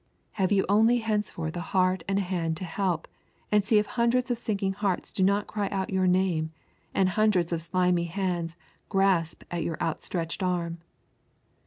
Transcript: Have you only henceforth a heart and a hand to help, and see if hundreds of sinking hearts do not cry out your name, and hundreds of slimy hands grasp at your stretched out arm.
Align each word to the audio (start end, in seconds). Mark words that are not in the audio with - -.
Have 0.31 0.51
you 0.51 0.65
only 0.67 0.97
henceforth 0.97 1.55
a 1.55 1.59
heart 1.61 2.03
and 2.07 2.17
a 2.17 2.23
hand 2.23 2.57
to 2.57 2.63
help, 2.65 3.07
and 3.51 3.63
see 3.63 3.77
if 3.77 3.85
hundreds 3.85 4.31
of 4.31 4.39
sinking 4.39 4.73
hearts 4.73 5.13
do 5.13 5.21
not 5.21 5.45
cry 5.45 5.67
out 5.69 5.91
your 5.91 6.07
name, 6.07 6.49
and 6.91 7.09
hundreds 7.09 7.53
of 7.53 7.61
slimy 7.61 8.05
hands 8.05 8.55
grasp 8.89 9.43
at 9.51 9.61
your 9.61 9.77
stretched 9.99 10.41
out 10.41 10.49
arm. 10.49 10.77